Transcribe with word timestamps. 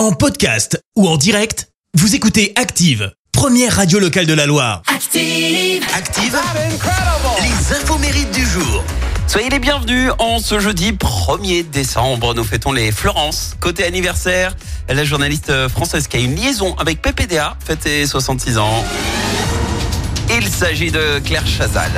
En 0.00 0.12
podcast 0.12 0.82
ou 0.96 1.06
en 1.06 1.18
direct, 1.18 1.68
vous 1.92 2.14
écoutez 2.14 2.54
Active, 2.56 3.12
première 3.32 3.76
radio 3.76 3.98
locale 3.98 4.24
de 4.24 4.32
la 4.32 4.46
Loire. 4.46 4.80
Active. 4.86 5.84
Active, 5.94 6.38
les 7.42 7.76
infos 7.76 7.98
mérites 7.98 8.30
du 8.30 8.46
jour. 8.46 8.82
Soyez 9.26 9.50
les 9.50 9.58
bienvenus 9.58 10.10
en 10.18 10.38
ce 10.38 10.58
jeudi 10.58 10.92
1er 10.92 11.68
décembre. 11.68 12.32
Nous 12.32 12.44
fêtons 12.44 12.72
les 12.72 12.92
Florence. 12.92 13.54
Côté 13.60 13.84
anniversaire, 13.84 14.56
la 14.88 15.04
journaliste 15.04 15.68
française 15.68 16.08
qui 16.08 16.16
a 16.16 16.20
une 16.20 16.34
liaison 16.34 16.74
avec 16.76 17.02
PPDA 17.02 17.58
fête 17.62 17.82
ses 17.82 18.06
66 18.06 18.56
ans. 18.56 18.82
Il 20.34 20.48
s'agit 20.48 20.90
de 20.90 21.18
Claire 21.18 21.46
Chazal. 21.46 21.92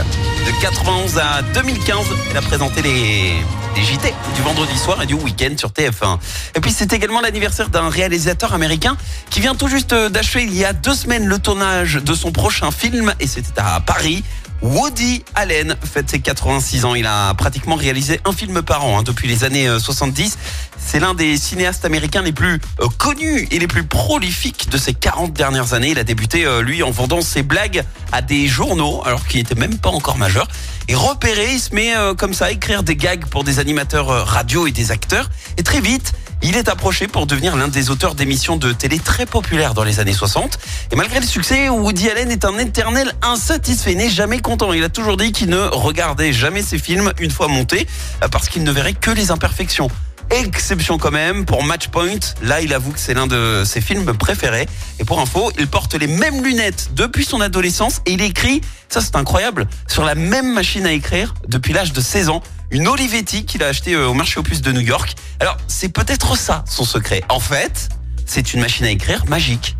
De 0.45 0.61
91 0.61 1.19
à 1.19 1.43
2015, 1.55 1.99
elle 2.33 2.37
a 2.37 2.43
présenté 2.43 2.83
les, 2.83 3.35
les 3.77 3.83
JT 3.83 4.15
du 4.35 4.43
vendredi 4.43 4.77
soir 4.79 5.03
et 5.03 5.07
du 5.07 5.15
week-end 5.15 5.55
sur 5.57 5.71
TF1. 5.71 6.19
Et 6.57 6.61
puis 6.61 6.71
c'est 6.73 6.93
également 6.93 7.21
l'anniversaire 7.21 7.69
d'un 7.69 7.89
réalisateur 7.89 8.55
américain 8.55 8.97
qui 9.31 9.41
vient 9.41 9.55
tout 9.55 9.69
juste 9.69 9.95
d'achever 9.95 10.43
il 10.43 10.55
y 10.55 10.65
a 10.65 10.73
deux 10.73 10.95
semaines 10.95 11.27
le 11.27 11.39
tournage 11.39 11.95
de 11.95 12.15
son 12.15 12.33
prochain 12.33 12.71
film 12.71 13.15
et 13.21 13.27
c'était 13.27 13.61
à 13.61 13.81
Paris. 13.81 14.25
Woody 14.63 15.25
Allen 15.35 15.75
fête 15.85 16.09
ses 16.09 16.21
86 16.21 16.85
ans. 16.85 16.95
Il 16.95 17.07
a 17.07 17.35
pratiquement 17.35 17.75
réalisé 17.75 18.21
un 18.25 18.33
film 18.33 18.63
par 18.63 18.85
an 18.85 19.01
hein, 19.01 19.03
depuis 19.03 19.27
les 19.27 19.43
années 19.43 19.69
euh, 19.69 19.81
70. 19.81 20.39
C'est 20.79 21.01
l'un 21.01 21.15
des 21.15 21.37
cinéastes 21.37 21.85
américains 21.85 22.23
les 22.23 22.33
plus 22.33 22.61
euh, 22.81 22.87
connus 22.97 23.49
et 23.51 23.59
les 23.59 23.67
plus 23.67 23.83
prolifiques 23.83 24.71
de 24.71 24.79
ces 24.79 24.95
40 24.95 25.33
dernières 25.33 25.75
années. 25.75 25.91
Il 25.91 25.99
a 25.99 26.05
débuté, 26.05 26.47
euh, 26.47 26.63
lui, 26.63 26.85
en 26.85 26.93
vendant 26.93 27.23
ses 27.23 27.43
blagues 27.43 27.83
à 28.13 28.23
des 28.23 28.47
journaux, 28.47 29.03
alors 29.05 29.27
qu'il 29.27 29.41
n'était 29.41 29.57
même 29.57 29.79
pas 29.79 29.91
encore 29.91 30.17
majeur. 30.17 30.47
Et 30.89 30.95
repéré, 30.95 31.53
il 31.53 31.61
se 31.61 31.75
met 31.75 31.97
euh, 31.97 32.15
comme 32.15 32.35
ça 32.35 32.47
à 32.47 32.51
écrire 32.51 32.83
des 32.83 32.97
gags 32.97 33.27
pour 33.27 33.45
des 33.45 33.59
animateurs 33.59 34.11
euh, 34.11 34.25
radio 34.25 34.67
et 34.67 34.73
des 34.73 34.91
acteurs. 34.91 35.31
Et 35.57 35.63
très 35.63 35.81
vite, 35.81 36.13
il 36.43 36.57
est 36.57 36.69
approché 36.69 37.07
pour 37.07 37.27
devenir 37.27 37.57
l'un 37.57 37.69
des 37.69 37.91
auteurs 37.91 38.17
d'émissions 38.17 38.57
de 38.57 38.73
télé 38.73 38.99
très 38.99 39.27
populaires 39.27 39.75
dans 39.75 39.85
les 39.85 40.01
années 40.01 40.13
60. 40.13 40.59
Et 40.91 40.97
malgré 40.97 41.21
le 41.21 41.27
succès, 41.27 41.69
Woody 41.69 42.11
Allen 42.11 42.31
est 42.33 42.45
un 42.45 42.59
éternel 42.59 43.13
insatisfait, 43.23 43.95
n'est 43.95 44.11
jamais 44.11 44.41
content. 44.41 44.73
Il 44.73 44.83
a 44.83 44.89
toujours 44.89 45.17
dit 45.17 45.31
qu'il 45.31 45.51
ne 45.51 45.61
regardait 45.61 46.33
jamais 46.33 46.63
ses 46.63 46.79
films 46.79 47.13
une 47.21 47.31
fois 47.31 47.47
montés 47.47 47.87
euh, 48.23 48.29
parce 48.29 48.49
qu'il 48.49 48.65
ne 48.65 48.73
verrait 48.73 48.95
que 48.95 49.13
les 49.13 49.31
imperfections. 49.31 49.89
Exception 50.33 50.97
quand 50.97 51.11
même 51.11 51.45
pour 51.45 51.63
Matchpoint. 51.63 52.19
Là, 52.43 52.63
il 52.63 52.73
avoue 52.73 52.93
que 52.93 52.99
c'est 52.99 53.13
l'un 53.13 53.27
de 53.27 53.65
ses 53.67 53.83
films 53.83 54.17
préférés. 54.17 54.67
Et 54.99 55.05
pour 55.05 55.21
info, 55.21 55.53
il 55.59 55.67
porte 55.67 55.95
les 55.95 56.07
mêmes 56.07 56.43
lunettes 56.43 56.91
depuis 56.95 57.25
son 57.25 57.43
adolescence 57.43 58.01
et 58.07 58.13
il 58.13 58.23
écrit, 58.23 58.63
ça 58.89 59.03
c'est 59.03 59.17
incroyable, 59.17 59.67
sur 59.89 60.05
la 60.05 60.15
même 60.15 60.53
machine 60.53 60.87
à 60.87 60.93
écrire 60.93 61.35
depuis 61.49 61.75
l'âge 61.75 61.93
de 61.93 62.01
16 62.01 62.31
ans. 62.31 62.43
Une 62.71 62.89
Olivetti 62.89 63.45
qu'il 63.45 63.63
a 63.63 63.67
acheté 63.67 63.95
au 63.95 64.15
marché 64.15 64.41
aux 64.41 64.43
puces 64.43 64.63
de 64.63 64.73
New 64.73 64.81
York. 64.81 65.15
Alors, 65.39 65.59
c'est 65.69 65.91
peut-être 65.91 66.37
ça 66.39 66.65
son 66.67 66.85
secret. 66.85 67.23
En 67.29 67.41
fait, 67.41 67.91
c'est 68.25 68.55
une 68.55 68.61
machine 68.61 68.87
à 68.87 68.91
écrire 68.91 69.27
magique. 69.29 69.77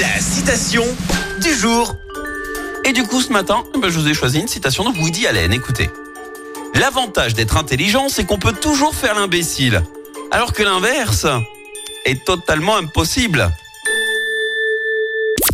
La 0.00 0.20
citation 0.20 0.84
du 1.40 1.52
jour. 1.52 1.96
Et 2.84 2.92
du 2.92 3.02
coup, 3.02 3.20
ce 3.20 3.32
matin, 3.32 3.64
ben, 3.80 3.90
je 3.90 3.98
vous 3.98 4.06
ai 4.06 4.14
choisi 4.14 4.38
une 4.38 4.48
citation 4.48 4.88
de 4.88 4.96
Woody 4.96 5.26
Allen. 5.26 5.52
Écoutez. 5.52 5.90
L'avantage 6.74 7.34
d'être 7.34 7.56
intelligent, 7.56 8.08
c'est 8.08 8.24
qu'on 8.24 8.38
peut 8.38 8.52
toujours 8.52 8.94
faire 8.94 9.14
l'imbécile. 9.14 9.82
Alors 10.30 10.52
que 10.52 10.62
l'inverse 10.62 11.26
est 12.04 12.24
totalement 12.24 12.76
impossible. 12.76 13.50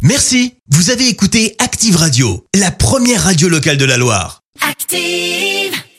Merci, 0.03 0.55
vous 0.71 0.91
avez 0.91 1.09
écouté 1.09 1.57
Active 1.59 1.97
Radio, 1.97 2.47
la 2.55 2.71
première 2.71 3.25
radio 3.25 3.49
locale 3.49 3.77
de 3.77 3.85
la 3.85 3.97
Loire. 3.97 4.43
Active. 4.61 5.78